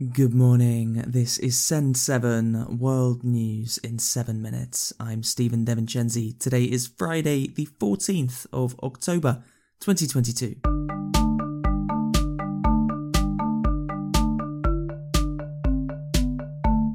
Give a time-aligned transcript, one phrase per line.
[0.00, 1.02] Good morning.
[1.08, 4.92] This is Send 7 World News in 7 minutes.
[5.00, 6.38] I'm Stephen Devincenzi.
[6.38, 9.42] Today is Friday, the 14th of October,
[9.80, 10.54] 2022.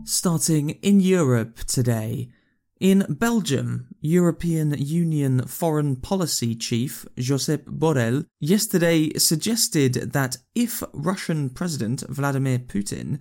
[0.05, 2.29] Starting in Europe today,
[2.79, 12.03] in Belgium, European Union Foreign Policy Chief Josep Borrell yesterday suggested that if Russian President
[12.09, 13.19] Vladimir Putin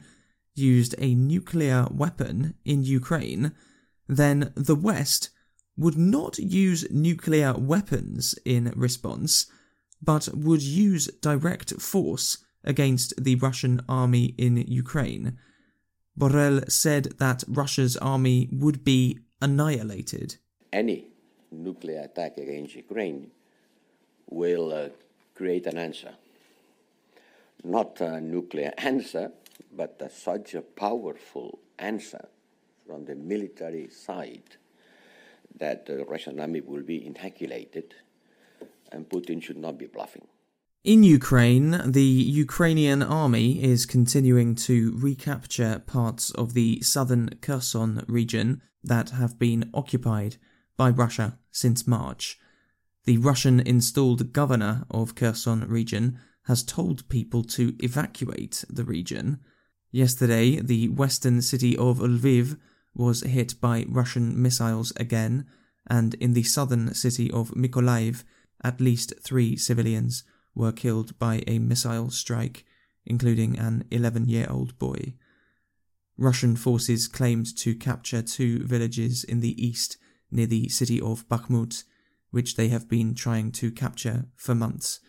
[0.56, 3.52] used a nuclear weapon in Ukraine,
[4.08, 5.30] then the West
[5.76, 9.46] would not use nuclear weapons in response,
[10.02, 15.38] but would use direct force against the Russian army in Ukraine.
[16.18, 20.38] Borrell said that Russia's army would be annihilated.
[20.72, 21.08] Any
[21.50, 23.30] nuclear attack against Ukraine
[24.30, 24.88] will uh,
[25.34, 26.14] create an answer.
[27.62, 29.32] Not a nuclear answer,
[29.74, 32.26] but a, such a powerful answer
[32.86, 34.56] from the military side
[35.58, 37.94] that the Russian army will be annihilated
[38.90, 40.26] and Putin should not be bluffing.
[40.84, 48.62] In Ukraine, the Ukrainian army is continuing to recapture parts of the southern Kherson region
[48.82, 50.38] that have been occupied
[50.82, 52.40] by Russia since March.
[53.04, 59.38] The Russian installed governor of Kherson region has told people to evacuate the region.
[59.92, 62.58] Yesterday, the western city of Lviv
[62.96, 65.46] was hit by Russian missiles again,
[65.86, 68.24] and in the southern city of Mykolaiv,
[68.64, 72.64] at least three civilians were killed by a missile strike,
[73.06, 75.14] including an 11 year old boy.
[76.18, 79.96] Russian forces claimed to capture two villages in the east
[80.32, 81.84] near the city of Bakhmut,
[82.30, 85.00] which they have been trying to capture for months.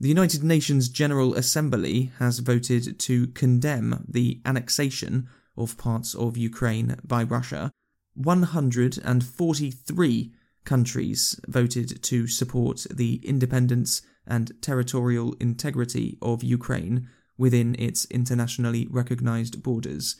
[0.00, 6.94] The United Nations General Assembly has voted to condemn the annexation of parts of Ukraine
[7.04, 7.72] by Russia.
[8.14, 10.32] 143
[10.64, 19.62] countries voted to support the independence and territorial integrity of Ukraine within its internationally recognized
[19.62, 20.16] borders.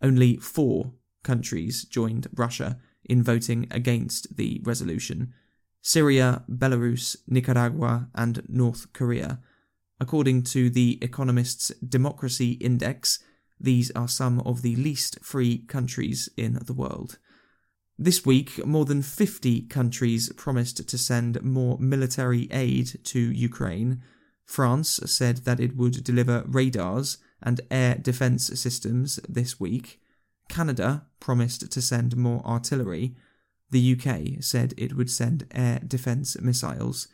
[0.00, 5.32] Only four countries joined Russia in voting against the resolution
[5.82, 9.40] Syria, Belarus, Nicaragua, and North Korea.
[9.98, 13.18] According to the Economist's Democracy Index,
[13.58, 17.18] these are some of the least free countries in the world.
[17.98, 24.02] This week, more than 50 countries promised to send more military aid to Ukraine.
[24.44, 30.00] France said that it would deliver radars and air defense systems this week.
[30.52, 33.16] Canada promised to send more artillery.
[33.70, 37.08] The UK said it would send air defense missiles.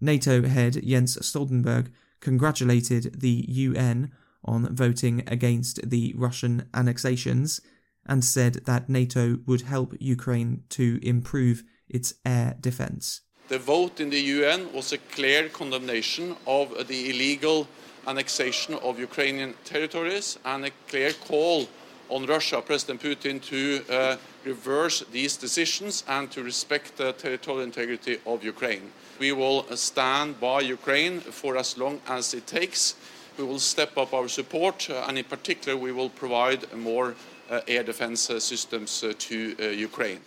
[0.00, 4.12] NATO head Jens Stoltenberg congratulated the UN
[4.42, 7.60] on voting against the Russian annexations
[8.06, 13.20] and said that NATO would help Ukraine to improve its air defense.
[13.48, 17.68] The vote in the UN was a clear condemnation of the illegal
[18.06, 21.68] annexation of Ukrainian territories and a clear call
[22.08, 28.18] on Russia, President Putin, to uh, reverse these decisions and to respect the territorial integrity
[28.26, 28.90] of Ukraine.
[29.18, 32.94] We will stand by Ukraine for as long as it takes.
[33.38, 37.14] We will step up our support, uh, and in particular, we will provide more
[37.50, 39.36] uh, air defense uh, systems uh, to
[39.72, 40.20] Ukraine.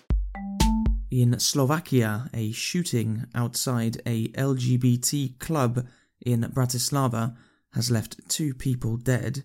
[1.11, 5.85] In Slovakia, a shooting outside a LGBT club
[6.25, 7.35] in Bratislava
[7.73, 9.43] has left two people dead.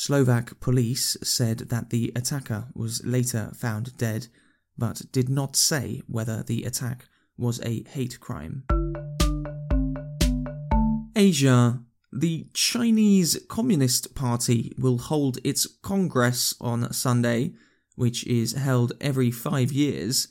[0.00, 4.28] Slovak police said that the attacker was later found dead,
[4.78, 7.04] but did not say whether the attack
[7.36, 8.64] was a hate crime.
[11.14, 11.80] Asia
[12.10, 17.52] the Chinese Communist Party will hold its Congress on Sunday,
[17.94, 20.28] which is held every five years.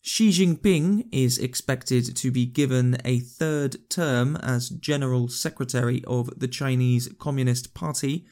[0.00, 6.46] Xi Jinping is expected to be given a third term as General Secretary of the
[6.46, 8.26] Chinese Communist Party,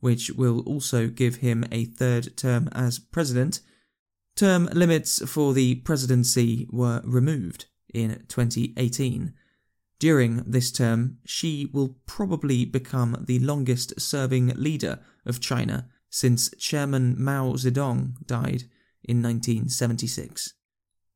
[0.00, 3.60] which will also give him a third term as president.
[4.36, 9.34] Term limits for the presidency were removed in 2018.
[9.98, 17.22] During this term, Xi will probably become the longest serving leader of China since Chairman
[17.22, 18.64] Mao Zedong died
[19.04, 20.54] in 1976.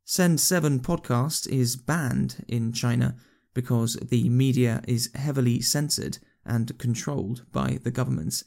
[0.05, 3.17] Send 7 podcast is banned in China
[3.55, 8.45] because the media is heavily censored and controlled by the governments.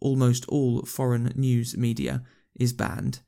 [0.00, 2.22] Almost all foreign news media
[2.58, 3.20] is banned.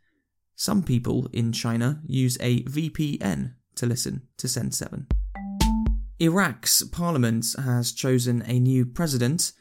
[0.55, 5.07] Some people in China use a VPN to listen to Send 7.
[6.21, 9.53] Iraq's parliament has chosen a new president.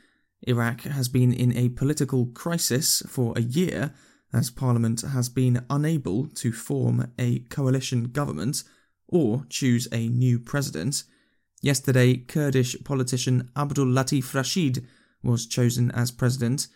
[0.47, 3.93] Iraq has been in a political crisis for a year
[4.33, 8.63] as Parliament has been unable to form a coalition government
[9.07, 11.03] or choose a new president.
[11.61, 14.85] Yesterday, Kurdish politician Abdul Latif Rashid
[15.23, 16.67] was chosen as president.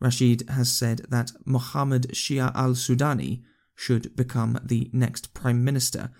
[0.00, 3.42] Rashid has said that Mohammed Shia al Sudani
[3.74, 6.10] should become the next prime minister.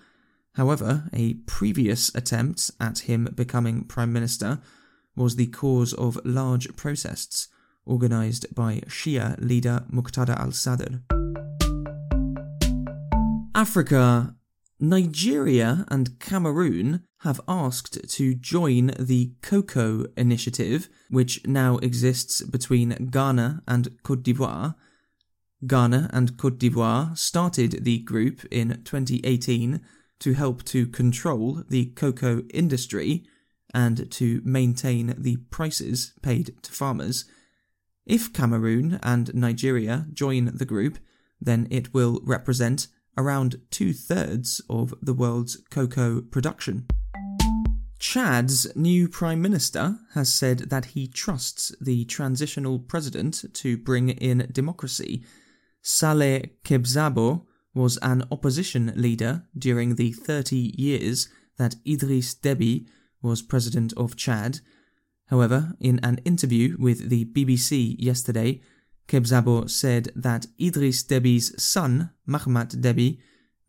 [0.53, 4.59] However, a previous attempt at him becoming prime minister
[5.15, 7.47] was the cause of large protests
[7.87, 11.01] organised by Shia leader Muqtada al Sadr.
[13.53, 14.35] Africa
[14.79, 23.63] Nigeria and Cameroon have asked to join the Cocoa Initiative, which now exists between Ghana
[23.67, 24.75] and Cote d'Ivoire.
[25.65, 29.79] Ghana and Cote d'Ivoire started the group in 2018
[30.19, 33.23] to help to control the cocoa industry
[33.73, 37.25] and to maintain the prices paid to farmers.
[38.05, 40.99] If Cameroon and Nigeria join the group,
[41.41, 46.85] then it will represent around two thirds of the world's cocoa production.
[47.99, 54.47] Chad's new Prime Minister has said that he trusts the transitional president to bring in
[54.51, 55.23] democracy.
[55.81, 62.85] Saleh Kebzabo was an opposition leader during the 30 years that Idris Deby
[63.21, 64.59] was president of Chad.
[65.27, 68.61] However, in an interview with the BBC yesterday,
[69.07, 73.19] Kebzabo said that Idris Deby's son, Mahamat Deby,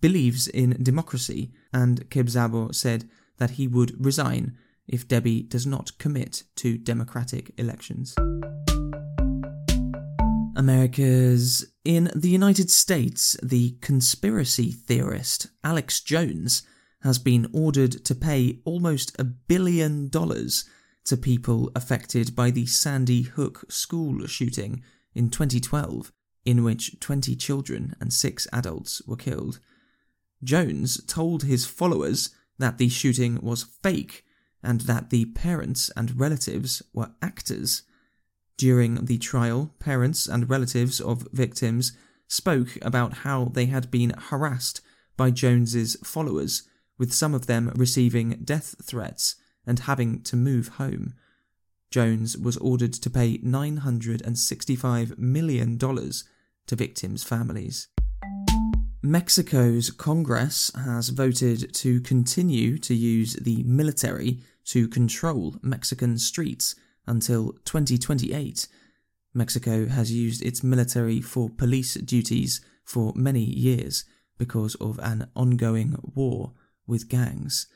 [0.01, 4.57] believes in democracy, and Kebzabo said that he would resign
[4.87, 8.15] if Deby does not commit to democratic elections.
[10.57, 11.67] America's.
[11.85, 16.63] In the United States, the conspiracy theorist Alex Jones
[17.03, 20.65] has been ordered to pay almost a billion dollars
[21.05, 24.83] to people affected by the Sandy Hook school shooting
[25.17, 26.13] in 2012,
[26.45, 29.59] in which 20 children and 6 adults were killed.
[30.45, 34.23] Jones told his followers that the shooting was fake
[34.63, 37.83] and that the parents and relatives were actors.
[38.59, 41.93] During the trial, parents and relatives of victims
[42.29, 44.81] spoke about how they had been harassed
[45.17, 46.63] by Jones's followers,
[46.99, 49.37] with some of them receiving death threats
[49.67, 51.15] and having to move home.
[51.91, 57.89] Jones was ordered to pay $965 million to victims' families.
[59.03, 66.75] Mexico's Congress has voted to continue to use the military to control Mexican streets
[67.07, 68.67] until 2028.
[69.33, 74.05] Mexico has used its military for police duties for many years
[74.39, 76.53] because of an ongoing war
[76.87, 77.67] with gangs.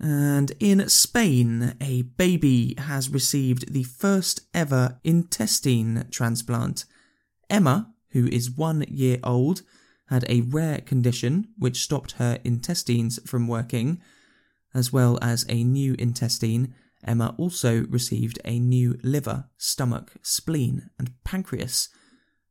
[0.00, 6.84] And in Spain, a baby has received the first ever intestine transplant.
[7.50, 9.62] Emma, who is one year old,
[10.06, 14.00] had a rare condition which stopped her intestines from working.
[14.72, 16.74] As well as a new intestine,
[17.04, 21.88] Emma also received a new liver, stomach, spleen, and pancreas.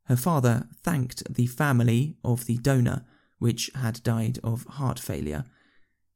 [0.04, 3.06] Her father thanked the family of the donor,
[3.40, 5.46] which had died of heart failure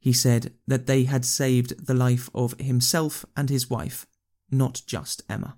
[0.02, 4.08] he said that they had saved the life of himself and his wife,
[4.50, 5.58] not just Emma.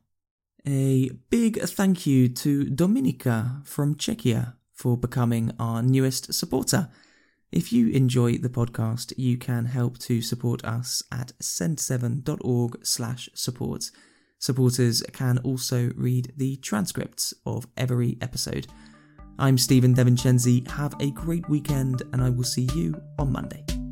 [0.68, 6.89] A big thank you to Dominika from Czechia for becoming our newest supporter.
[7.53, 13.91] If you enjoy the podcast, you can help to support us at send7.org slash support.
[14.39, 18.67] Supporters can also read the transcripts of every episode.
[19.39, 20.67] I'm Stephen DeVincenzi.
[20.72, 23.83] Have a great weekend, and I will see you on Monday.